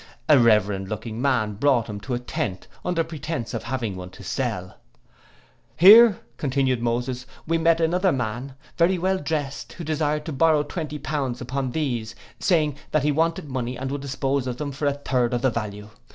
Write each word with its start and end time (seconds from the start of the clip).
A 0.27 0.39
reverend 0.39 0.89
looking 0.89 1.21
man 1.21 1.53
brought 1.53 1.85
him 1.85 1.99
to 1.99 2.15
a 2.15 2.19
tent, 2.19 2.67
under 2.83 3.03
pretence 3.03 3.53
of 3.53 3.65
having 3.65 3.95
one 3.95 4.09
to 4.09 4.23
sell. 4.23 4.79
'Here,' 5.77 6.19
continued 6.37 6.81
Moses, 6.81 7.27
'we 7.45 7.59
met 7.59 7.79
another 7.79 8.11
man, 8.11 8.55
very 8.79 8.97
well 8.97 9.19
drest, 9.19 9.73
who 9.73 9.83
desired 9.83 10.25
to 10.25 10.33
borrow 10.33 10.63
twenty 10.63 10.97
pounds 10.97 11.39
upon 11.39 11.69
these, 11.69 12.15
saying, 12.39 12.77
that 12.89 13.03
he 13.03 13.11
wanted 13.11 13.47
money, 13.47 13.77
and 13.77 13.91
would 13.91 14.01
dispose 14.01 14.47
of 14.47 14.57
them 14.57 14.71
for 14.71 14.87
a 14.87 14.93
third 14.93 15.35
of 15.35 15.43
the 15.43 15.51
value. 15.51 15.91